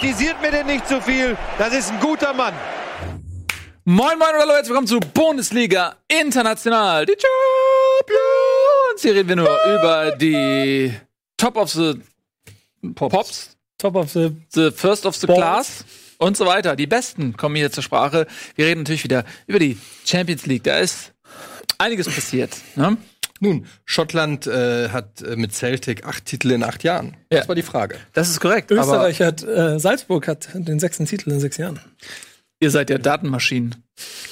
[0.00, 1.36] Kritisiert mir denn nicht zu viel.
[1.58, 2.54] Das ist ein guter Mann.
[3.84, 7.04] Moin Moin und hallo, herzlich willkommen zu Bundesliga International.
[7.04, 9.02] Die Champions.
[9.02, 10.94] Hier reden wir nur über die
[11.36, 12.00] Top of the
[12.94, 13.14] Pops.
[13.14, 13.56] Pops.
[13.76, 15.38] Top of the, the First of the Balls.
[15.38, 15.84] Class
[16.16, 16.76] und so weiter.
[16.76, 18.26] Die Besten kommen hier zur Sprache.
[18.54, 19.76] Wir reden natürlich wieder über die
[20.06, 20.64] Champions League.
[20.64, 21.12] Da ist
[21.76, 22.56] einiges passiert.
[22.74, 22.96] Ne?
[23.40, 27.16] Nun, Schottland äh, hat äh, mit Celtic acht Titel in acht Jahren.
[27.32, 27.38] Ja.
[27.40, 27.96] Das war die Frage.
[28.12, 28.70] Das ist korrekt.
[28.70, 31.80] Österreich hat, äh, Salzburg hat den sechsten Titel in sechs Jahren.
[32.60, 33.76] Ihr seid ja Datenmaschinen.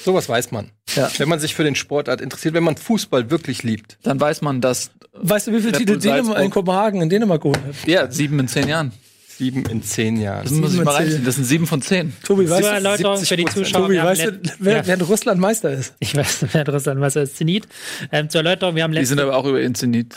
[0.05, 0.71] Sowas weiß man.
[0.95, 1.11] Ja.
[1.17, 3.99] Wenn man sich für den Sportart interessiert, wenn man Fußball wirklich liebt.
[4.03, 6.45] Dann weiß man, dass Weißt du, wie viele Titel Dänemark Salzburg.
[6.45, 7.75] in Kopenhagen in Dänemark geholt hat?
[7.89, 8.93] ja sieben in zehn Jahren.
[9.39, 10.43] Sieben in zehn Jahren.
[10.43, 11.25] Das muss ich mal reinziehen.
[11.25, 12.13] Das sind sieben von zehn.
[12.25, 13.51] Tobi, weißt Zur du, Erläuterung für die 70%.
[13.53, 13.83] Zuschauer.
[13.83, 15.95] Tobi, weißt du wer, ja, Russland Meister ist?
[16.01, 17.37] ich weiß, wer interessant was ist.
[17.37, 17.69] Zenit.
[18.11, 20.17] Ähm, zur Erläuterung, wir haben Die sind letzte, aber auch über Inzenit.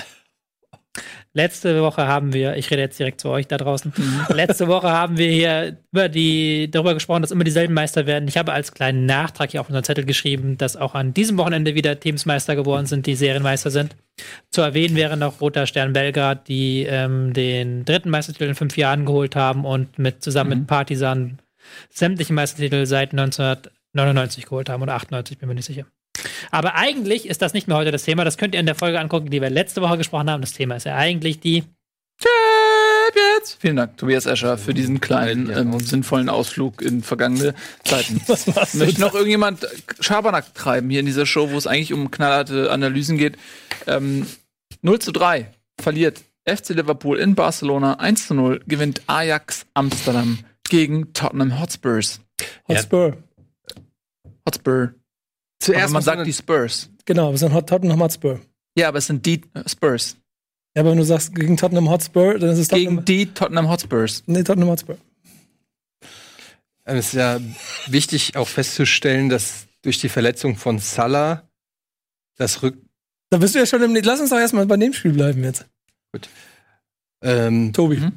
[1.33, 4.25] Letzte Woche haben wir, ich rede jetzt direkt zu euch da draußen, Mhm.
[4.35, 8.27] letzte Woche haben wir hier über die, darüber gesprochen, dass immer dieselben Meister werden.
[8.27, 11.73] Ich habe als kleinen Nachtrag hier auf unseren Zettel geschrieben, dass auch an diesem Wochenende
[11.75, 13.95] wieder Teams Meister geworden sind, die Serienmeister sind.
[14.49, 19.05] Zu erwähnen wäre noch Roter Stern Belgrad, die ähm, den dritten Meistertitel in fünf Jahren
[19.05, 20.57] geholt haben und mit zusammen Mhm.
[20.59, 21.39] mit Partisan
[21.89, 25.85] sämtliche Meistertitel seit 1999 geholt haben oder 98, bin mir nicht sicher.
[26.52, 28.23] Aber eigentlich ist das nicht mehr heute das Thema.
[28.25, 30.41] Das könnt ihr in der Folge angucken, die wir letzte Woche gesprochen haben.
[30.41, 31.64] Das Thema ist ja eigentlich die.
[32.22, 33.58] Champions!
[33.59, 38.22] Vielen Dank, Tobias Escher, für diesen kleinen, Ja, ähm, und- sinnvollen Ausflug in vergangene Zeiten.
[38.27, 39.67] Was du Möchte noch irgendjemand
[39.99, 43.38] Schabernack treiben hier in dieser Show, wo es eigentlich um knallharte Analysen geht?
[43.88, 44.27] Ähm,
[44.81, 51.14] 0 zu 3 verliert FC Liverpool in Barcelona 1 zu 0, gewinnt Ajax Amsterdam gegen
[51.14, 52.22] Tottenham Hotspurs.
[52.67, 53.17] Hotspur.
[54.47, 54.94] Hotspur.
[55.62, 56.90] Zuerst aber man sagt die Spurs.
[57.06, 58.40] Genau, wir sind Hot Tottenham Hotspur.
[58.78, 60.17] Ja, aber es sind die Spurs.
[60.76, 63.70] Ja, aber wenn du sagst gegen Tottenham Hotspur, dann ist es Gegen Tottenham, die Tottenham
[63.70, 64.23] Hotspurs.
[64.26, 64.98] nee, Tottenham Hotspur.
[66.83, 67.39] Es ist ja
[67.88, 71.48] wichtig auch festzustellen, dass durch die Verletzung von Salah
[72.38, 72.77] das Rück
[73.30, 73.95] Da bist du ja schon im.
[73.95, 75.67] Lass uns doch erstmal bei dem Spiel bleiben jetzt.
[77.21, 77.98] ähm, Tobi.
[77.98, 78.11] Mhm.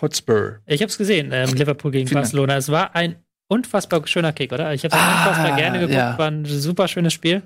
[0.00, 0.60] Hotspur.
[0.66, 2.24] Ich habe es gesehen, ähm, Liverpool gegen Vielen Dank.
[2.26, 2.56] Barcelona.
[2.56, 3.16] Es war ein
[3.48, 4.72] unfassbar schöner Kick, oder?
[4.74, 5.94] Ich habe es Ah, unfassbar gerne geguckt.
[5.96, 6.16] ja.
[6.18, 7.42] War ein super schönes Spiel.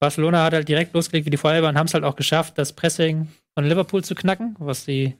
[0.00, 2.72] Barcelona hat halt direkt losgelegt wie die Feuerwehr und haben es halt auch geschafft, das
[2.72, 5.16] Pressing von Liverpool zu knacken, was die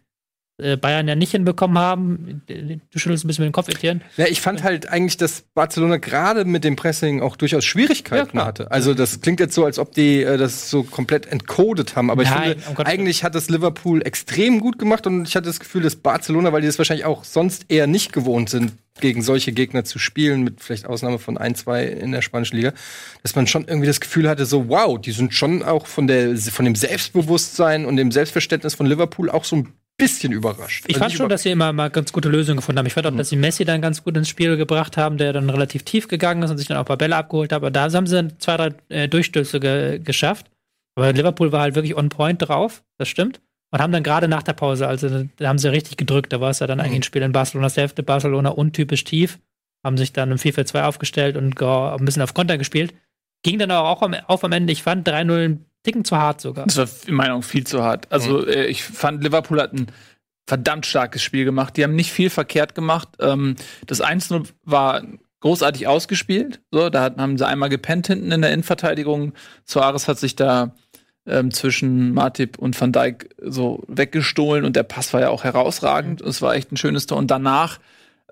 [0.56, 2.42] Bayern ja nicht hinbekommen haben.
[2.46, 4.02] Du schüttelst ein bisschen mit dem Kopf, Etienne.
[4.16, 8.30] Ja, ich fand halt eigentlich, dass Barcelona gerade mit dem Pressing auch durchaus Ja, Schwierigkeiten
[8.30, 8.46] klar.
[8.46, 8.70] hatte.
[8.70, 12.08] Also das klingt jetzt so, als ob die äh, das so komplett entcodet haben.
[12.08, 15.46] Aber ich Nein, finde, um eigentlich hat das Liverpool extrem gut gemacht und ich hatte
[15.46, 19.22] das Gefühl, dass Barcelona, weil die das wahrscheinlich auch sonst eher nicht gewohnt sind, gegen
[19.22, 22.72] solche Gegner zu spielen, mit vielleicht Ausnahme von ein, zwei in der spanischen Liga,
[23.24, 26.36] dass man schon irgendwie das Gefühl hatte, so wow, die sind schon auch von der
[26.36, 30.84] von dem Selbstbewusstsein und dem Selbstverständnis von Liverpool auch so ein bisschen überrascht.
[30.88, 32.86] Ich Also fand schon, dass sie immer mal ganz gute Lösungen gefunden haben.
[32.86, 35.48] Ich fand auch, dass sie Messi dann ganz gut ins Spiel gebracht haben, der dann
[35.50, 37.56] relativ tief gegangen ist und sich dann auch ein paar Bälle abgeholt hat.
[37.56, 40.50] Aber da haben sie dann zwei, drei äh, Durchstöße ge geschafft.
[40.96, 43.40] Aber Liverpool war halt wirklich on point drauf, das stimmt.
[43.72, 46.32] Und haben dann gerade nach der Pause, also da haben sie richtig gedrückt.
[46.32, 48.04] Da war es ja dann eigentlich ein Spiel in Barcelonas Hälfte.
[48.04, 49.40] Barcelona untypisch tief.
[49.84, 52.94] Haben sich dann im 4-4-2 aufgestellt und ein bisschen auf Konter gespielt.
[53.42, 54.72] Ging dann aber auch auf am Ende.
[54.72, 56.66] Ich fand 3-0 einen Ticken zu hart sogar.
[56.66, 58.10] Das war in meiner Meinung viel zu hart.
[58.10, 59.86] Also äh, ich fand, Liverpool hat ein
[60.46, 61.76] verdammt starkes Spiel gemacht.
[61.76, 63.08] Die haben nicht viel verkehrt gemacht.
[63.20, 63.54] Ähm,
[63.86, 65.02] das 1-0 war
[65.40, 66.60] großartig ausgespielt.
[66.70, 69.32] So, da hat- haben sie einmal gepennt hinten in der Innenverteidigung.
[69.64, 70.74] Suarez hat sich da
[71.26, 76.20] ähm, zwischen Matip und Van Dijk so weggestohlen und der Pass war ja auch herausragend.
[76.22, 77.18] Es war echt ein schönes Tor.
[77.18, 77.78] Und danach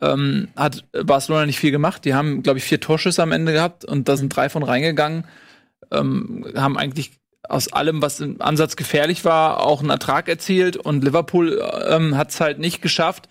[0.03, 2.05] ähm, hat Barcelona nicht viel gemacht.
[2.05, 5.25] Die haben, glaube ich, vier Torschüsse am Ende gehabt und da sind drei von reingegangen.
[5.91, 7.13] Ähm, haben eigentlich
[7.53, 12.31] aus allem, was im Ansatz gefährlich war, auch einen Ertrag erzielt und Liverpool ähm, hat
[12.31, 13.29] es halt nicht geschafft,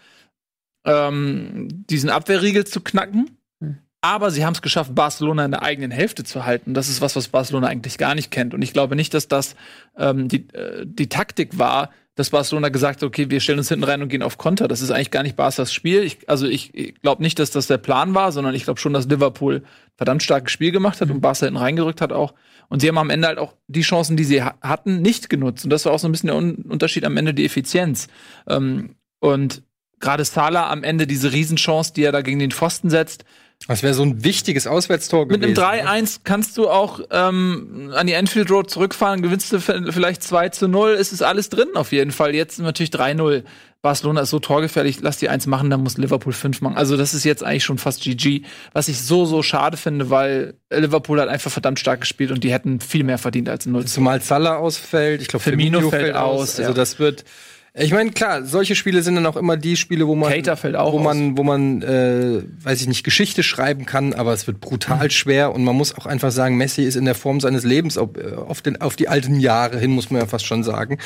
[0.86, 3.38] ähm, diesen Abwehrriegel zu knacken.
[3.60, 3.78] Hm.
[4.02, 6.74] Aber sie haben es geschafft, Barcelona in der eigenen Hälfte zu halten.
[6.74, 8.54] Das ist was, was Barcelona eigentlich gar nicht kennt.
[8.54, 9.56] Und ich glaube nicht, dass das
[9.98, 13.86] ähm, die, äh, die Taktik war, dass Barcelona gesagt hat, okay, wir stellen uns hinten
[13.86, 14.68] rein und gehen auf Konter.
[14.68, 16.04] Das ist eigentlich gar nicht Barca's Spiel.
[16.04, 18.94] Ich, also ich, ich glaube nicht, dass das der Plan war, sondern ich glaube schon,
[18.94, 19.64] dass Liverpool
[19.96, 22.34] verdammt starkes Spiel gemacht hat und Barca hinten reingerückt hat auch.
[22.68, 25.64] Und sie haben am Ende halt auch die Chancen, die sie ha hatten, nicht genutzt.
[25.64, 28.08] Und das war auch so ein bisschen der Un Unterschied am Ende, die Effizienz.
[28.48, 29.64] Ähm, und
[30.00, 33.24] gerade Salah am Ende diese Riesenchance, die er da gegen den Pfosten setzt,
[33.68, 35.62] Das wäre so ein wichtiges Auswärtstor mit gewesen.
[35.62, 40.50] einem 3-1 kannst du auch ähm, an die Enfield Road zurückfahren, gewinnst du vielleicht 2
[40.50, 42.34] zu 0, es ist alles drin auf jeden Fall.
[42.34, 43.44] Jetzt natürlich 3-0.
[43.82, 46.78] Barcelona ist so torgefährlich, lass die eins machen, dann muss Liverpool 5 machen.
[46.78, 48.44] Also das ist jetzt eigentlich schon fast GG,
[48.74, 52.52] was ich so, so schade finde, weil Liverpool hat einfach verdammt stark gespielt und die
[52.52, 55.90] hätten viel mehr verdient als ein 0 zu Zumal Salah ausfällt, ich glaube Firmino Firmino,
[55.90, 56.60] fällt fällt aus, aus.
[56.60, 56.76] Also ja.
[56.76, 57.26] das wird
[57.74, 61.38] Ich meine, klar, solche Spiele sind dann auch immer die Spiele, wo man, wo man,
[61.38, 65.64] wo man, äh, weiß ich nicht, Geschichte schreiben kann, aber es wird brutal schwer und
[65.64, 68.62] man muss auch einfach sagen, Messi ist in der Form seines Lebens auf, äh, auf,
[68.62, 70.98] den, auf die alten Jahre hin, muss man ja fast schon sagen.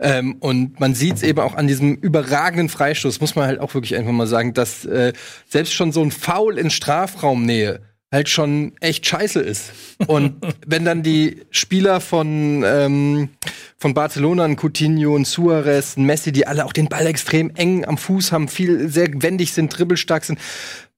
[0.00, 3.74] Ähm, und man sieht es eben auch an diesem überragenden Freistoß, muss man halt auch
[3.74, 5.12] wirklich einfach mal sagen, dass äh,
[5.48, 9.70] selbst schon so ein Foul in Strafraumnähe halt schon echt scheiße ist.
[10.06, 13.28] Und wenn dann die Spieler von, ähm,
[13.80, 17.84] von Barcelona, ein Coutinho, ein Suarez, ein Messi, die alle auch den Ball extrem eng
[17.86, 20.38] am Fuß haben, viel sehr wendig sind, dribbelstark sind,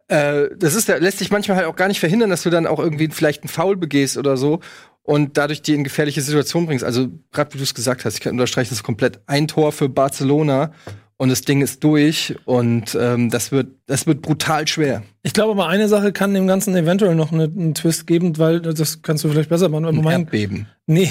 [0.09, 2.81] äh, das ist, lässt sich manchmal halt auch gar nicht verhindern, dass du dann auch
[2.81, 4.61] irgendwie vielleicht einen Foul begehst oder so
[5.05, 6.85] und dadurch die in gefährliche Situation bringst.
[6.85, 9.21] Also, gerade wie du es gesagt hast, ich kann unterstreichen das komplett.
[9.27, 10.73] Ein Tor für Barcelona
[11.17, 15.03] und das Ding ist durch und ähm, das wird das wird brutal schwer.
[15.23, 18.61] Ich glaube, aber eine Sache kann dem Ganzen eventuell noch eine, einen Twist geben, weil
[18.61, 19.85] das kannst du vielleicht besser machen.
[19.85, 20.67] Ein mein, Erdbeben.
[20.87, 21.11] nee,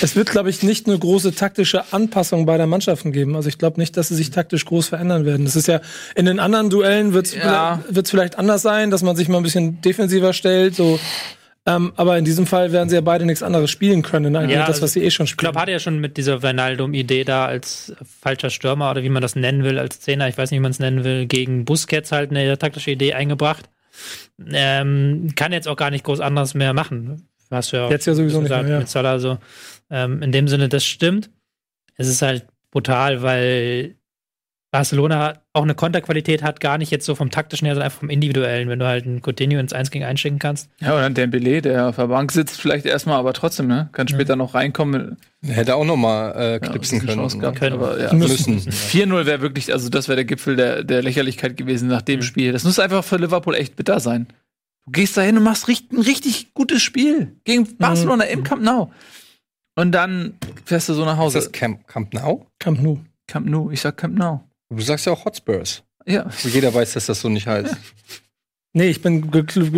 [0.00, 3.36] es wird, glaube ich, nicht eine große taktische Anpassung beider Mannschaften geben.
[3.36, 5.44] Also ich glaube nicht, dass sie sich taktisch groß verändern werden.
[5.44, 5.80] Das ist ja
[6.14, 7.82] in den anderen Duellen wird es Ja.
[8.04, 10.74] vielleicht anders sein, dass man sich mal ein bisschen defensiver stellt.
[10.76, 10.98] So.
[11.66, 14.66] Ähm, aber in diesem Fall werden sie ja beide nichts anderes spielen können, eigentlich Ja,
[14.66, 15.52] das, was also sie eh schon spielen.
[15.52, 17.92] Klopp hatte ja schon mit dieser Wijnaldum-Idee da als
[18.22, 20.70] falscher Stürmer oder wie man das nennen will, als Zehner, ich weiß nicht, wie man
[20.70, 23.68] es nennen will, gegen Busquets halt eine taktische Idee eingebracht.
[24.50, 27.28] Ähm, kann jetzt auch gar nicht groß anderes mehr machen.
[27.50, 29.10] Hast du ja, Jetzt ja sowieso nicht gesagt mehr, ja.
[29.10, 29.38] mit so.
[29.90, 31.30] Ähm, in dem Sinne, das stimmt.
[31.96, 33.96] Es ist halt brutal, weil
[34.72, 38.08] Barcelona auch eine Konterqualität hat, gar nicht jetzt so vom taktischen her, sondern einfach vom
[38.10, 40.70] individuellen, wenn du halt einen Coutinho ins 1 gegen 1 schicken kannst.
[40.80, 43.88] Ja, oder Dembele, der auf der Bank sitzt, vielleicht erstmal, aber trotzdem, ne?
[43.92, 45.16] Kann später noch reinkommen.
[45.42, 47.18] Hätte auch noch mal äh, Ja, knipsen eine können.
[47.20, 47.74] Chance gehabt, Können.
[47.74, 48.12] aber ja.
[48.12, 48.60] Müssen.
[48.60, 52.06] 4-0 wäre wirklich, also das wäre der Gipfel der, der Lächerlichkeit gewesen nach Mhm.
[52.06, 52.52] dem Spiel.
[52.52, 54.28] Das muss einfach für Liverpool echt bitter sein.
[54.86, 58.62] Du gehst da hin und machst richt- ein richtig gutes Spiel gegen Barcelona im Camp
[58.62, 58.90] Nou.
[59.76, 60.34] Und dann
[60.64, 61.38] fährst du so nach Ist Hause.
[61.38, 62.46] das Camp, Camp Nou?
[62.60, 63.00] Camp Nou.
[63.26, 64.40] Camp Nou, ich sag Camp Nou.
[64.70, 65.82] Du sagst ja auch Hotspurs.
[66.06, 66.30] Ja.
[66.44, 67.76] Jeder weiß, dass das so nicht heißt.
[68.72, 69.28] Nee, ich bin,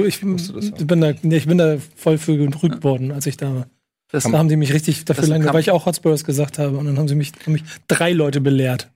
[0.06, 3.67] ich bin da, nee, ich bin da voll für gerügt worden, als ich da war.
[4.11, 6.77] Das, Da haben die mich richtig dafür lange, weil ich auch Hotspurs gesagt habe.
[6.77, 8.91] Und dann haben sie mich, haben mich drei Leute belehrt.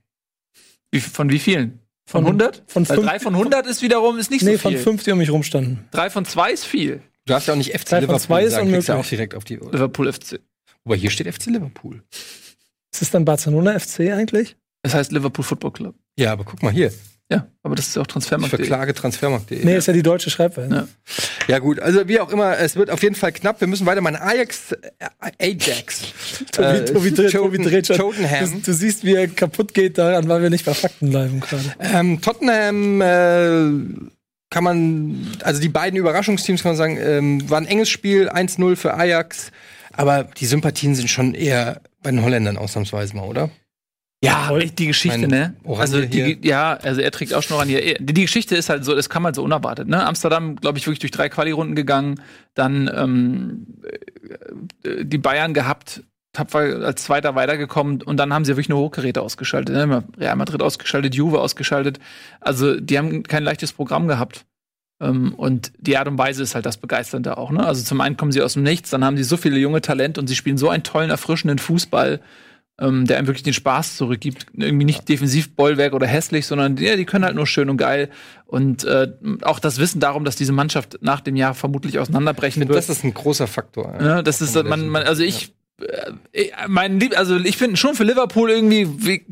[0.91, 1.79] wie, von wie vielen?
[2.05, 2.63] Von Von- 100?
[2.67, 4.77] von drei von 100 ist wiederum ist nicht nee, so viel.
[4.77, 5.87] von fünf, die um mich rumstanden.
[5.89, 6.97] Drei von zwei ist viel.
[7.25, 9.05] Du darfst ja auch nicht FC Drei von Liverpool zwei ist sagen, kriegst ja auch
[9.05, 9.55] direkt auf die.
[9.55, 10.39] Liverpool FC.
[10.85, 12.03] Aber hier steht FC Liverpool.
[12.93, 14.55] Ist es dann Barcelona FC eigentlich?
[14.83, 15.95] Das heißt Liverpool Football Club.
[16.17, 16.91] Ja, aber guck mal hier.
[17.29, 18.55] Ja, aber das ist auch Ich Transfermarkt.
[18.55, 19.65] verklage transfermarkt.de.
[19.65, 20.73] Nee, ist ja die deutsche Schreibweise.
[20.73, 20.87] Ja.
[21.49, 23.59] Ja gut, also wie auch immer, es wird auf jeden Fall knapp.
[23.59, 24.77] Wir müssen weiter mal Ajax, äh,
[25.37, 26.03] Ajax.
[26.53, 27.97] Tobi, Äh, Tobi, Tobi Joten- dreht schon.
[27.97, 31.63] Du, du siehst, wie er kaputt geht daran, weil wir nicht bei Fakten bleiben gerade.
[31.81, 34.07] Ähm, Tottenham äh,
[34.49, 38.77] kann man, also die beiden Überraschungsteams kann man sagen, ähm, war ein enges Spiel, 1-0
[38.77, 39.51] für Ajax,
[39.91, 43.49] aber die Sympathien sind schon eher bei den Holländern ausnahmsweise mal, oder?
[44.23, 45.53] Ja, echt die Geschichte, Mein ne?
[45.63, 47.99] Oranje Also die, ja, also er trägt auch schon noch an hier.
[47.99, 50.03] Die, Geschichte ist halt so, das kam halt so unerwartet, ne?
[50.05, 52.19] Amsterdam, glaube ich, wirklich durch drei Quali-Runden gegangen,
[52.55, 53.67] dann ähm,
[54.83, 56.01] äh, die Bayern gehabt,
[56.33, 60.03] tapfer als Zweiter weitergekommen und dann haben sie wirklich nur Hochgeräte ausgeschaltet, ne?
[60.17, 61.99] Real Madrid ausgeschaltet, Juve ausgeschaltet.
[62.39, 64.45] Also die haben kein leichtes Programm gehabt.
[64.99, 67.63] Ähm, und die Art und Weise ist halt das Begeisternde auch, ne?
[67.63, 70.19] Also zum einen kommen sie aus dem Nichts, dann haben sie so viele junge Talente
[70.19, 72.19] und sie spielen so einen tollen, erfrischenden Fußball
[72.79, 74.45] ähm, der einem wirklich den Spaß zurückgibt.
[74.53, 78.09] Irgendwie nicht defensiv Bollwerk oder hässlich, sondern ja, die können halt nur schön und geil.
[78.45, 79.07] Und äh,
[79.41, 82.77] auch das Wissen darum, dass diese Mannschaft nach dem Jahr vermutlich auseinanderbrechen wird.
[82.77, 83.95] Das ist ein großer Faktor.
[83.99, 84.05] ja.
[84.07, 85.53] Ja, das ist, man, man, also ich-
[86.67, 89.25] mein Lieb, also ich bin schon für Liverpool irgendwie, wie,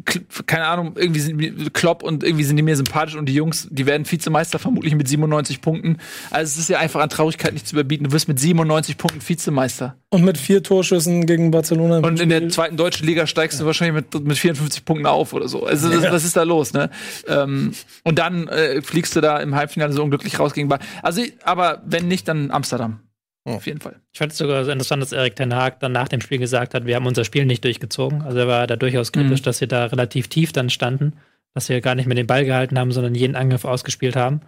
[0.46, 3.88] keine Ahnung, irgendwie sind Klopp und irgendwie sind die mir sympathisch und die Jungs, die
[3.88, 5.98] werden Vizemeister vermutlich mit 97 Punkten.
[6.30, 8.06] Also es ist ja einfach an Traurigkeit nicht zu überbieten.
[8.06, 9.98] Du wirst mit 97 Punkten Vizemeister.
[10.10, 11.98] Und mit vier Torschüssen gegen Barcelona.
[11.98, 15.48] Und in der zweiten deutschen Liga steigst du wahrscheinlich mit, mit 54 Punkten auf oder
[15.48, 15.66] so.
[15.66, 16.92] Also das, was ist da los, ne?
[17.28, 17.74] Ähm,
[18.04, 20.84] und dann äh, fliegst du da im Halbfinale so unglücklich raus gegen Bayern.
[21.02, 23.00] Also, aber wenn nicht, dann Amsterdam.
[23.48, 23.54] Ja.
[23.54, 23.98] Auf jeden Fall.
[24.12, 26.74] Ich fand es sogar so interessant, dass Erik Ten Haag dann nach dem Spiel gesagt
[26.74, 28.24] hat, wir haben unser Spiel nicht durchgezogen.
[28.24, 29.44] Also er war da durchaus kritisch, Mhm.
[29.44, 31.14] dass sie da relativ tief dann standen,
[31.54, 34.42] dass wir gar nicht mehr den Ball gehalten haben, sondern jeden Angriff ausgespielt haben.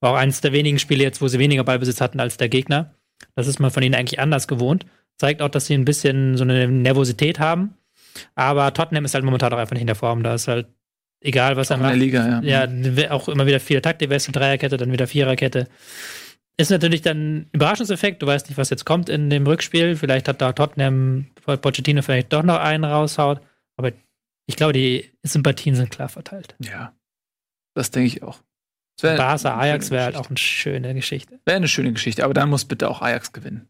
[0.00, 2.94] War auch eines der wenigen Spiele jetzt, wo sie weniger Ballbesitz hatten als der Gegner.
[3.34, 4.84] Das ist man von ihnen eigentlich anders gewohnt.
[5.16, 7.74] Zeigt auch, dass sie ein bisschen so eine Nervosität haben.
[8.34, 10.22] Aber Tottenham ist halt momentan auch einfach nicht in der Form.
[10.22, 10.66] Da ist halt
[11.20, 11.98] egal, was er In der macht.
[11.98, 12.66] Liga, ja.
[12.66, 15.68] Ja, auch immer wieder viele Taktikwechsel, Dreierkette, dann wieder Viererkette.
[16.58, 18.22] Ist natürlich dann ein Überraschungseffekt.
[18.22, 19.96] Du weißt nicht, was jetzt kommt in dem Rückspiel.
[19.96, 23.40] Vielleicht hat da Tottenham, Pochettino vielleicht doch noch einen raushaut.
[23.76, 23.92] Aber
[24.46, 26.54] ich glaube, die Sympathien sind klar verteilt.
[26.60, 26.92] Ja.
[27.74, 28.40] Das denke ich auch.
[29.00, 31.40] Barca, Ajax wäre halt auch eine schöne Geschichte.
[31.44, 33.68] Wäre eine schöne Geschichte, aber dann muss bitte auch Ajax gewinnen.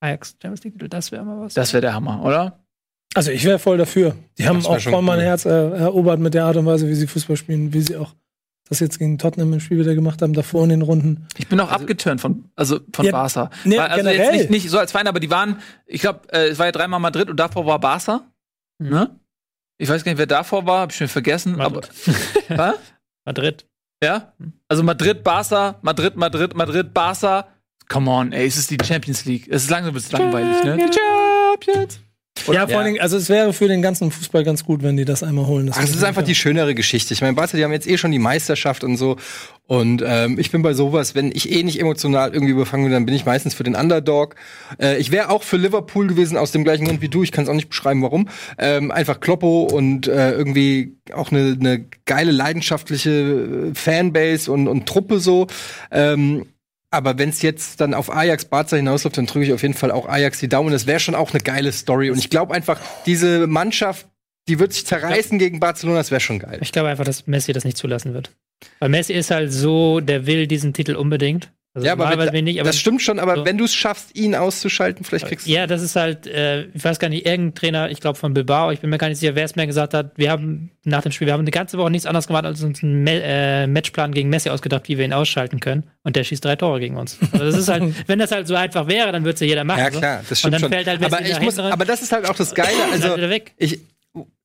[0.00, 1.54] Ajax, Champions League, das wäre mal was.
[1.54, 2.64] Das wäre der Hammer, oder?
[3.14, 4.16] Also ich wäre voll dafür.
[4.38, 5.24] Die haben Das auch schon voll mein cool.
[5.24, 8.14] Herz äh, erobert mit der Art und Weise, wie sie Fußball spielen, wie sie auch
[8.72, 11.26] das jetzt gegen Tottenham im Spiel wieder gemacht haben, davor in den Runden.
[11.38, 13.50] Ich bin auch abgeturnt von, also von Ja, Barca.
[13.64, 14.18] nee, Weil, also generell.
[14.34, 16.72] jetzt nicht, nicht so als Feind, aber die waren, ich glaube, äh, es war ja
[16.72, 18.22] dreimal Madrid und davor war Barca.
[18.78, 19.10] Ne?
[19.78, 21.56] Ich weiß gar nicht, wer davor war, hab ich schon vergessen.
[21.56, 21.88] Madrid.
[22.48, 22.74] Aber?
[23.24, 23.66] Madrid.
[24.02, 24.32] ja?
[24.68, 27.48] Also Madrid, Barca, Madrid, Madrid, Madrid, Barca.
[27.88, 29.48] Come on, ey, es ist die Champions League.
[29.50, 30.76] Es ist langsam wird's langweilig, ne?
[30.76, 30.92] Die
[32.38, 32.56] Champions.
[32.56, 32.78] ja, vor Ja.
[32.78, 35.46] allen Dingen, also es wäre für den ganzen Fußball ganz gut, wenn die das einmal
[35.46, 35.70] holen.
[35.72, 37.12] Ach, es ist einfach die schönere Geschichte.
[37.14, 39.16] Ich meine, Barca, die haben jetzt eh schon die Meisterschaft und so.
[39.66, 43.06] Und ähm, ich bin bei sowas, wenn ich eh nicht emotional irgendwie überfangen bin, dann
[43.06, 44.34] bin ich meistens für den Underdog.
[44.80, 47.22] Äh, ich wäre auch für Liverpool gewesen, aus dem gleichen Grund wie du.
[47.22, 48.28] Ich kann es auch nicht beschreiben, warum.
[48.58, 53.10] Ähm, einfach Kloppo und äh, irgendwie auch eine ne geile, leidenschaftliche
[53.72, 55.46] äh, Fanbase und, und Truppe so.
[55.90, 56.46] Ähm,
[56.92, 59.90] aber wenn es jetzt dann auf Ajax Barca hinausläuft, dann drücke ich auf jeden Fall
[59.90, 60.70] auch Ajax die Daumen.
[60.70, 62.10] Das wäre schon auch eine geile Story.
[62.10, 64.06] Und ich glaube einfach, diese Mannschaft,
[64.48, 66.58] die wird sich zerreißen gegen Barcelona, das wäre schon geil.
[66.60, 68.30] Ich glaube einfach, dass Messi das nicht zulassen wird.
[68.78, 71.50] Weil Messi ist halt so, der will diesen Titel unbedingt.
[71.74, 73.44] Also Ja, aber, wenn, nicht, aber das stimmt schon, aber so.
[73.46, 75.50] wenn du es schaffst, ihn auszuschalten, vielleicht kriegst du.
[75.50, 78.70] Ja, das ist halt, äh, ich weiß gar nicht, irgendein Trainer, ich glaube von Bilbao,
[78.72, 81.12] ich bin mir gar nicht sicher, wer es mir gesagt hat, wir haben nach dem
[81.12, 84.12] Spiel, wir haben eine ganze Woche nichts anderes gemacht, als uns einen Me äh, Matchplan
[84.12, 85.84] gegen Messi ausgedacht, wie wir ihn ausschalten können.
[86.02, 87.18] Und der schießt drei Tore gegen uns.
[87.32, 89.64] Also das ist halt, wenn das halt so einfach wäre, dann würde es ja jeder
[89.64, 89.78] machen.
[89.80, 89.98] Ja, so.
[89.98, 90.72] klar, das Und stimmt dann schon.
[90.72, 92.68] fällt halt Messi aber, ich muss, aber das ist halt auch das Geile.
[92.90, 93.16] Halt Also,
[93.56, 93.80] ich.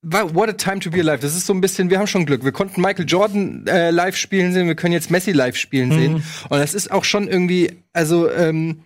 [0.01, 1.19] What a time to be alive.
[1.19, 2.43] Das ist so ein bisschen, wir haben schon Glück.
[2.45, 6.23] Wir konnten Michael Jordan äh, live spielen sehen, wir können jetzt Messi live spielen sehen.
[6.49, 8.83] Und das ist auch schon irgendwie, also, ähm,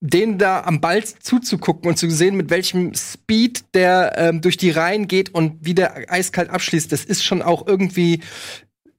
[0.00, 4.70] den da am Ball zuzugucken und zu sehen, mit welchem Speed der ähm, durch die
[4.70, 8.20] Reihen geht und wie der eiskalt abschließt, das ist schon auch irgendwie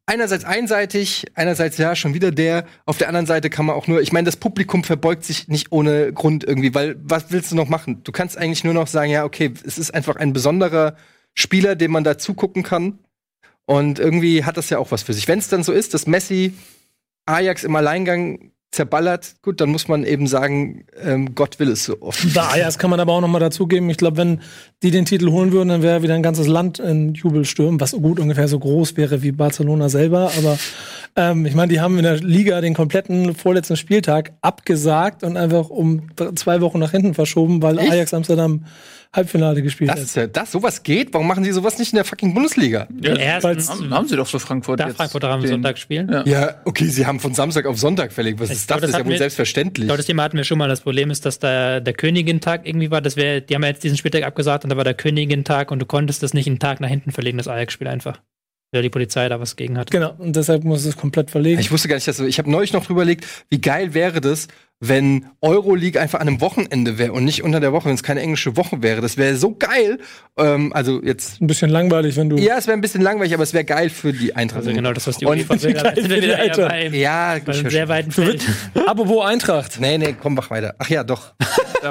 [0.07, 4.01] einerseits einseitig, einerseits ja schon wieder der, auf der anderen Seite kann man auch nur,
[4.01, 7.69] ich meine, das Publikum verbeugt sich nicht ohne Grund irgendwie, weil was willst du noch
[7.69, 8.03] machen?
[8.03, 10.95] Du kannst eigentlich nur noch sagen, ja, okay, es ist einfach ein besonderer
[11.35, 12.99] Spieler, dem man da zugucken kann.
[13.65, 15.27] Und irgendwie hat das ja auch was für sich.
[15.27, 16.53] Wenn es dann so ist, dass Messi
[17.25, 22.01] Ajax im Alleingang zerballert, gut, dann muss man eben sagen, ähm, Gott will es so
[22.01, 22.33] oft.
[22.33, 24.41] Bei Ajax kann man aber auch noch mal dazugeben, ich glaube, wenn
[24.83, 27.93] die den Titel holen würden, dann wäre wieder ein ganzes Land in Jubel stürmen, was
[27.93, 30.31] gut ungefähr so groß wäre wie Barcelona selber.
[30.37, 30.59] Aber
[31.15, 35.69] ähm, ich meine, die haben in der Liga den kompletten vorletzten Spieltag abgesagt und einfach
[35.69, 37.91] um zwei Wochen nach hinten verschoben, weil Echt?
[37.91, 38.65] Ajax Amsterdam
[39.13, 40.03] Halbfinale gespielt Das hat.
[40.05, 41.13] ist ja, das, sowas geht?
[41.13, 42.85] Warum machen sie sowas nicht in der fucking Bundesliga?
[42.89, 44.97] Den ersten, Haben, haben sie doch für Frankfurt da jetzt.
[44.97, 46.11] Frankfurter am den- Sonntag spielen.
[46.11, 46.25] Ja.
[46.25, 48.41] Ja, okay, sie haben von Samstag auf Sonntag verlegt.
[48.41, 48.91] Was Ich ist glaub, das?
[48.91, 49.85] Das ist ja wohl wir- selbstverständlich.
[49.85, 50.67] Ich glaube, das Thema hatten wir schon mal.
[50.67, 52.99] Das Problem ist, dass da der Königin-Tag irgendwie war.
[52.99, 55.79] Das wär, die haben ja jetzt diesen Spieltag abgesagt und da war der Königin-Tag und
[55.79, 58.19] du konntest das nicht einen Tag nach hinten verlegen, das Ajax-Spiel einfach.
[58.75, 59.89] Weil die Polizei da was gegen hat.
[59.89, 61.61] Genau, und deshalb muss es komplett verlegen.
[61.61, 62.25] Ich wusste gar nicht, dass so.
[62.25, 64.47] Ich habe neulich noch drüber überlegt, wie geil wäre das,
[64.79, 68.21] wenn Euroleague einfach an einem Wochenende wäre und nicht unter der Woche, wenn es keine
[68.21, 69.01] englische Woche wäre.
[69.01, 69.99] Das wäre so geil.
[70.37, 71.41] Ähm, also jetzt.
[71.41, 72.35] ein bisschen langweilig, wenn du.
[72.37, 74.59] Ja, es wäre ein bisschen langweilig, aber es wäre geil für die Eintracht.
[74.63, 75.73] Also genau das, was die Und- UEFA will.
[75.85, 76.67] Da sind wir wieder eher Alter.
[76.67, 78.43] bei, Ja, bei einem sehr weiten Feld.
[78.85, 79.79] Apropos Eintracht.
[79.79, 80.75] Nee, nee, komm, mach weiter.
[80.77, 81.33] Ach ja, doch.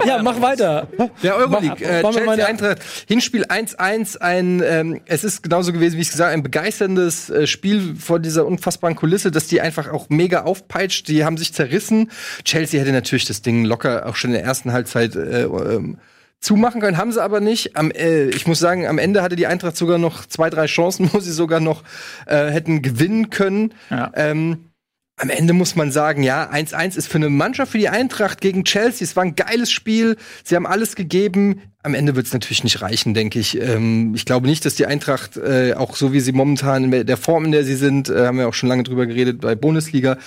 [0.08, 0.88] Ja, mach weiter.
[1.22, 5.96] Der Euroleague, Mach- äh, Chelsea meine- Eintracht, Hinspiel 1-1, ein, ähm, es ist genauso gewesen,
[5.98, 9.92] wie ich gesagt habe, ein begeisterndes äh, Spiel vor dieser unfassbaren Kulisse, dass die einfach
[9.92, 12.10] auch mega aufpeitscht, die haben sich zerrissen.
[12.44, 15.98] Chelsea hätte natürlich das Ding locker auch schon in der ersten Halbzeit äh, ähm,
[16.40, 17.76] zumachen können, haben sie aber nicht.
[17.76, 21.08] Am, äh, ich muss sagen, am Ende hatte die Eintracht sogar noch zwei, drei Chancen,
[21.12, 21.82] wo sie sogar noch
[22.26, 23.74] äh, hätten gewinnen können.
[23.90, 24.12] Ja.
[24.14, 24.70] Ähm,
[25.16, 28.64] am Ende muss man sagen, ja, 1-1 ist für eine Mannschaft wie die Eintracht gegen
[28.64, 29.04] Chelsea.
[29.04, 30.16] Es war ein geiles Spiel.
[30.42, 31.62] Sie haben alles gegeben.
[31.84, 33.60] Am Ende wird es natürlich nicht reichen, denke ich.
[33.60, 37.16] Ähm, ich glaube nicht, dass die Eintracht, äh, auch so wie sie momentan in der
[37.16, 40.18] Form, in der sie sind, äh, haben wir auch schon lange drüber geredet bei Bundesliga,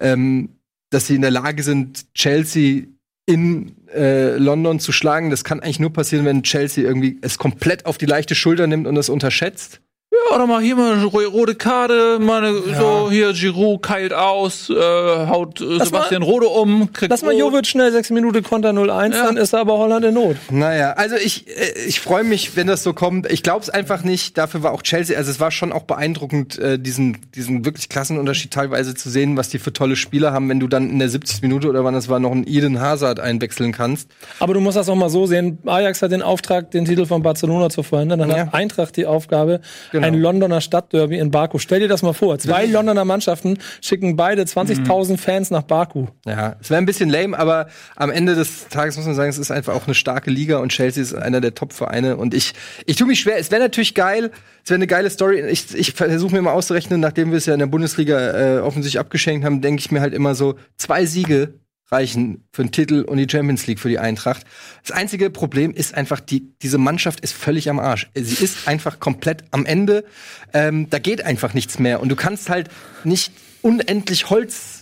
[0.00, 0.55] ähm,
[0.90, 2.84] dass sie in der Lage sind, Chelsea
[3.26, 5.30] in äh, London zu schlagen.
[5.30, 8.86] Das kann eigentlich nur passieren, wenn Chelsea irgendwie es komplett auf die leichte Schulter nimmt
[8.86, 9.80] und es unterschätzt.
[10.30, 14.12] Ja, oder mal hier mal eine ro- rote Karte, mal eine, so hier Giroud keilt
[14.12, 17.34] aus, äh, haut äh, Lass Sebastian Rode um, kriegt Lass mal.
[17.36, 19.24] Jovic schnell sechs Minuten Konter 0-1, Ja.
[19.26, 20.36] dann ist er aber Holland in Not.
[20.50, 23.30] Naja, also ich, äh, ich freue mich, wenn das so kommt.
[23.30, 24.38] Ich glaube es einfach nicht.
[24.38, 28.52] Dafür war auch Chelsea, also es war schon auch beeindruckend, äh, diesen, diesen wirklich Klassenunterschied
[28.52, 31.42] teilweise zu sehen, was die für tolle Spieler haben, wenn du dann in der 70.
[31.42, 34.08] Minute oder wann das war, noch einen Eden Hazard einwechseln kannst.
[34.40, 35.58] Aber du musst das auch mal so sehen.
[35.66, 38.20] Ajax hat den Auftrag, den Titel von Barcelona zu verhindern.
[38.20, 38.36] Dann Ja.
[38.46, 39.60] hat Eintracht die Aufgabe,
[39.92, 40.05] Genau.
[40.06, 41.58] Ein Londoner Stadtderby in Baku.
[41.58, 42.38] Stell dir das mal vor.
[42.38, 46.06] Zwei Londoner Mannschaften schicken beide 20.000 Fans nach Baku.
[46.26, 49.38] Ja, es wäre ein bisschen lame, aber am Ende des Tages muss man sagen, es
[49.38, 52.16] ist einfach auch eine starke Liga und Chelsea ist einer der Top-Vereine.
[52.16, 52.52] Und ich,
[52.86, 53.38] ich tue mich schwer.
[53.38, 54.30] Es wäre natürlich geil,
[54.64, 55.40] es wäre eine geile Story.
[55.48, 59.00] Ich, ich versuche mir mal auszurechnen, nachdem wir es ja in der Bundesliga äh, offensichtlich
[59.00, 61.54] abgeschenkt haben, denke ich mir halt immer so, zwei Siege
[61.90, 64.44] reichen für den Titel und die Champions League für die Eintracht.
[64.82, 68.10] Das einzige Problem ist einfach, die, diese Mannschaft ist völlig am Arsch.
[68.14, 70.04] Sie ist einfach komplett am Ende.
[70.52, 72.00] Ähm, da geht einfach nichts mehr.
[72.00, 72.68] Und du kannst halt
[73.04, 74.75] nicht unendlich Holz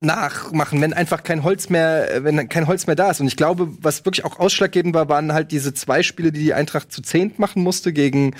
[0.00, 3.20] nachmachen, wenn einfach kein Holz mehr, wenn kein Holz mehr da ist.
[3.20, 6.52] Und ich glaube, was wirklich auch ausschlaggebend war, waren halt diese zwei Spiele, die die
[6.54, 8.34] Eintracht zu zehnt machen musste gegen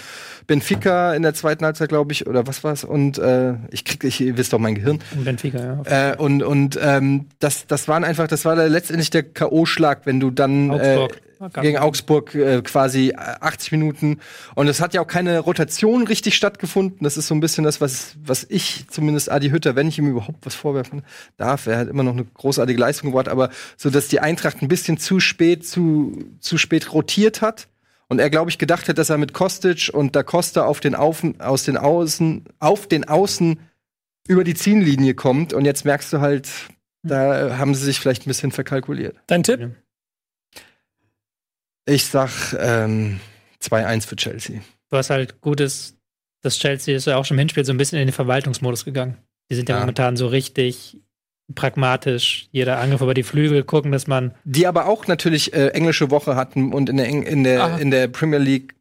[0.47, 2.85] Benfica in der zweiten Halbzeit, glaube ich, oder was war's?
[2.85, 4.99] Und äh, ich krieg, ich ihr wisst doch mein Gehirn.
[5.15, 6.13] Benfica, ja.
[6.13, 10.31] Äh, und und ähm, das, das waren einfach, das war letztendlich der K.O.-Schlag, wenn du
[10.31, 11.17] dann Augsburg.
[11.17, 11.26] Äh,
[11.61, 14.21] gegen Augsburg äh, quasi 80 Minuten.
[14.55, 16.99] Und es hat ja auch keine Rotation richtig stattgefunden.
[17.01, 20.09] Das ist so ein bisschen das, was, was ich zumindest Adi Hütter, wenn ich ihm
[20.09, 21.03] überhaupt was vorwerfen
[21.37, 24.69] darf, er hat immer noch eine großartige Leistung gebracht, aber so, dass die Eintracht ein
[24.69, 27.69] bisschen zu spät, zu, zu spät rotiert hat.
[28.09, 30.95] Und er, glaube ich, gedacht hat, dass er mit Kostic und Da Costa auf den
[30.95, 33.59] Außen, aus den Außen, auf den Außen
[34.29, 35.53] über die Ziellinie kommt.
[35.53, 36.49] Und jetzt merkst du halt,
[37.03, 39.17] da haben sie sich vielleicht ein bisschen verkalkuliert.
[39.27, 39.71] Dein Tipp?
[41.87, 43.21] Ich sag ähm,
[43.63, 44.61] 2-1 für Chelsea.
[44.91, 45.97] Was halt gut ist,
[46.43, 49.17] dass Chelsea ist ja auch schon im Hinspiel so ein bisschen in den Verwaltungsmodus gegangen.
[49.51, 49.81] Die sind ja, Ja.
[49.81, 50.99] momentan so richtig
[51.55, 56.11] pragmatisch, jeder Angriff über die Flügel gucken, dass man Die aber auch natürlich äh, englische
[56.11, 57.79] Woche hatten und in der, Eng in der, Aha.
[57.79, 58.75] in der Premier League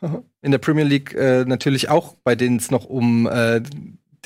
[0.42, 3.60] in der Premier League äh, natürlich auch, bei denen es noch um äh,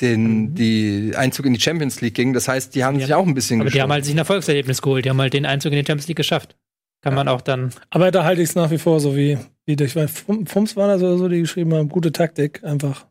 [0.01, 2.33] den die Einzug in die Champions League ging.
[2.33, 3.05] Das heißt, die haben Ja.
[3.05, 5.05] sich auch ein bisschen Aber die haben halt sich ein Erfolgserlebnis geholt.
[5.05, 6.55] Die haben halt den Einzug in die Champions League geschafft.
[7.03, 7.71] Kann man auch dann.
[7.89, 10.75] Aber da halte ich es nach wie vor so wie, wie ich weiß, Fum- Fums
[10.75, 13.05] war das oder so, die geschrieben haben, gute Taktik, einfach.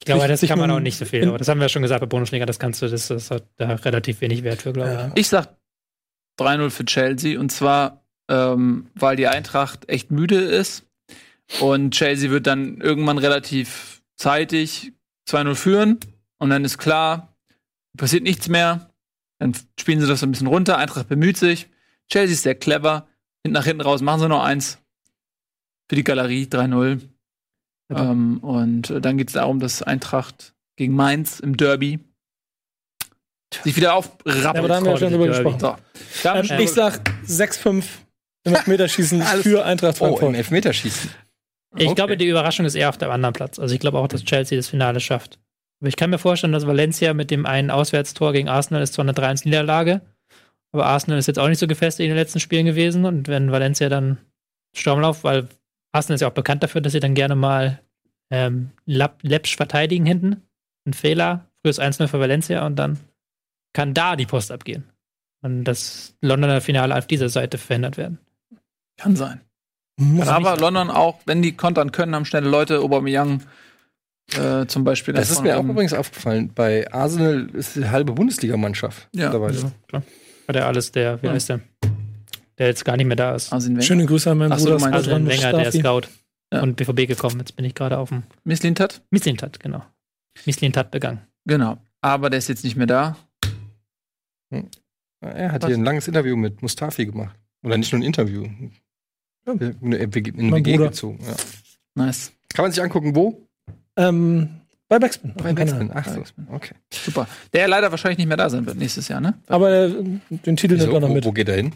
[0.00, 1.26] Ich glaube, das kann man auch nicht so viel.
[1.28, 2.44] Aber das haben wir ja schon gesagt bei Bundesliga.
[2.46, 4.96] Das kannst du, das, das hat da relativ wenig Wert für, glaube ich.
[4.96, 5.12] Ja.
[5.14, 5.48] Ich sag
[6.40, 10.84] 3-0 für Chelsea und zwar, ähm, weil die Eintracht echt müde ist
[11.60, 14.92] und Chelsea wird dann irgendwann relativ zeitig
[15.28, 16.00] 2-0 führen
[16.38, 17.34] und dann ist klar,
[17.96, 18.90] passiert nichts mehr.
[19.38, 20.78] Dann spielen sie das so ein bisschen runter.
[20.78, 21.68] Eintracht bemüht sich.
[22.10, 23.06] Chelsea ist sehr clever.
[23.44, 24.78] Hinten nach hinten raus machen sie noch eins.
[25.88, 27.00] Für die Galerie 3-0.
[27.92, 28.10] Ja.
[28.10, 32.00] Ähm, und äh, dann geht es darum, dass Eintracht gegen Mainz im Derby
[33.62, 34.42] sich wieder aufrappelt.
[34.42, 35.60] Ja, aber da haben wir ja schon drüber gesprochen.
[35.60, 35.76] So.
[36.24, 37.84] Ähm, ich sag 6-5
[38.44, 40.36] im Elfmeterschießen für Eintracht Oh, im Frankfurt.
[40.36, 41.10] Elfmeterschießen.
[41.76, 41.94] Ich Okay.
[41.94, 43.58] glaube, die Überraschung ist eher auf dem anderen Platz.
[43.58, 45.38] Also ich glaube auch, dass Chelsea das Finale schafft.
[45.80, 49.04] Aber ich kann mir vorstellen, dass Valencia mit dem einen Auswärtstor gegen Arsenal ist zwar
[49.04, 50.00] eine 3-1-Niederlage,
[50.74, 53.04] aber Arsenal ist jetzt auch nicht so gefestigt in den letzten Spielen gewesen.
[53.04, 54.18] Und wenn Valencia dann
[54.76, 55.48] Sturmlauf, weil
[55.92, 57.80] Arsenal ist ja auch bekannt dafür, dass sie dann gerne mal
[58.30, 60.42] ähm, läppsch verteidigen hinten.
[60.86, 62.98] Ein Fehler, frühes 1-0 für Valencia und dann
[63.72, 64.84] kann da die Post abgehen.
[65.42, 68.18] Und das Londoner Finale auf dieser Seite verhindert werden.
[68.98, 69.40] Kann sein.
[69.96, 73.42] Muss Kann aber nicht- London auch, wenn die kontern können, haben schnelle Leute, Aubameyang
[74.36, 75.14] äh, zum Beispiel.
[75.14, 76.50] Das ist mir auch übrigens aufgefallen.
[76.54, 79.26] Bei Arsenal ist die halbe Bundesligamannschaft Ja.
[79.26, 79.58] mittlerweile.
[79.58, 80.02] Ja, klar.
[80.46, 81.32] War der alles, der, wie Ja.
[81.32, 81.60] heißt der?
[82.58, 83.50] Der jetzt gar nicht mehr da ist.
[83.84, 85.80] Schöne Grüße an meinen Ach so, Bruder du meinst Also Squadron ein Wenger, der Mustafi.
[85.80, 86.08] Scout
[86.52, 86.62] Ja.
[86.62, 87.38] und BVB gekommen.
[87.40, 89.02] Jetzt bin ich gerade auf dem Misslintat?
[89.10, 89.82] Misslintat, genau.
[90.46, 91.20] Misslintat begangen.
[91.46, 91.78] Genau.
[92.00, 93.16] Aber der ist jetzt nicht mehr da.
[95.20, 95.68] Er hat Was?
[95.68, 97.34] hier ein langes Interview mit Mustafi gemacht.
[97.64, 98.44] Oder nicht nur ein Interview.
[99.46, 101.18] In eine WG in eine Mein WG gezogen.
[101.26, 101.34] Ja.
[101.94, 102.32] Nice.
[102.54, 103.46] Kann man sich angucken, wo?
[103.96, 105.32] Ähm, bei Backspin.
[105.36, 105.54] Bei Kanal.
[105.54, 105.90] Backspin.
[105.94, 106.14] Ach so.
[106.16, 106.46] Backspin.
[106.52, 106.74] Okay.
[106.92, 107.26] Super.
[107.52, 109.34] Der leider wahrscheinlich nicht mehr da sein wird nächstes Jahr, ne?
[109.46, 109.90] Aber äh,
[110.30, 111.24] den Titel nimmt er noch mit.
[111.24, 111.72] wo geht er hin?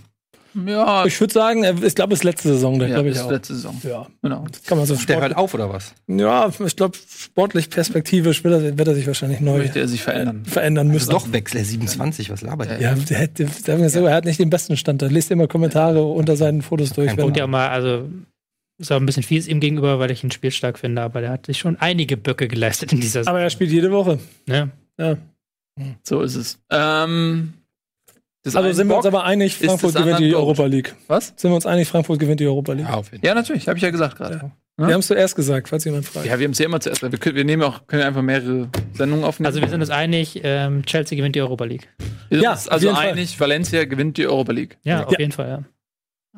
[0.66, 3.22] Ja, Ich würde sagen, ich glaube, es ist letzte Saison, der ja glaube ich ist
[3.22, 3.30] auch.
[3.30, 3.80] letzte Saison.
[3.84, 4.44] Ja, Genau.
[4.66, 5.94] kann man so Der hört auf oder was?
[6.08, 10.02] Ja, ich glaube, sportlich perspektivisch wird er, wird er sich wahrscheinlich neu Möchte er sich
[10.02, 10.44] verändern.
[10.46, 11.10] verändern müssen.
[11.10, 12.80] Doch Wechsel 27, was labert er?
[12.80, 15.02] Ja, der, hat- der, sagen wir so, er hat nicht den besten Stand.
[15.02, 17.16] Da lest immer Kommentare unter seinen Fotos durch.
[17.18, 18.08] Und ja mal, also
[18.78, 21.46] ist auch ein bisschen fies ihm gegenüber, weil ich ihn spielstark finde, aber der hat
[21.46, 24.18] sich schon einige Böcke geleistet in dieser aber er spielt jede Woche.
[24.46, 24.70] ne?
[24.98, 25.16] Ja.
[26.02, 26.60] So ist es.
[26.70, 27.54] Ähm,
[28.42, 30.94] das Also sind wir uns Bock- aber einig, Frankfurt gewinnt die anderen Europa League.
[31.06, 31.32] Was?
[31.36, 32.86] Sind wir uns einig, Frankfurt gewinnt die Europa League?
[32.88, 33.28] Ja, auf jeden Fall.
[33.28, 33.68] Ja, natürlich.
[33.68, 34.50] Habe ich ja gesagt gerade.
[34.76, 36.24] Wir haben es zuerst gesagt, falls jemand fragt.
[36.26, 37.02] Ja, wir haben es ja immer zuerst.
[37.02, 39.46] Wir, können, wir nehmen auch, können einfach mehrere Sendungen aufnehmen.
[39.48, 41.88] Also wir sind uns einig, ähm, Chelsea gewinnt die Europa League.
[42.28, 43.08] wir sind Ja, also jeden Fall.
[43.10, 44.78] einig, Valencia gewinnt die Europa League.
[44.84, 45.18] Ja, auf Ja.
[45.18, 45.64] jeden Fall, ja.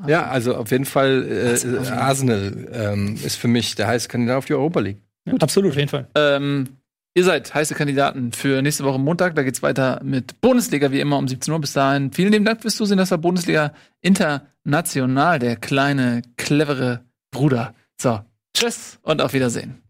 [0.07, 1.92] Ja, also auf jeden Fall äh, Arsenal.
[1.92, 5.03] Arsenal ähm, ist für mich der heiße Kandidat auf die Europa League.
[5.40, 5.72] Absolut.
[5.72, 6.09] Auf jeden Fall.
[6.14, 6.68] Ähm,
[7.14, 9.35] ihr seid heiße Kandidaten für nächste Woche Montag.
[9.35, 11.61] Da geht's weiter mit Bundesliga wie immer um 17 Uhr.
[11.61, 12.98] Bis dahin vielen lieben Dank fürs Zusehen.
[12.98, 17.74] Das war Bundesliga International, der kleine, clevere Bruder.
[18.00, 18.20] So,
[18.55, 19.83] tschüss und auf Wiedersehen.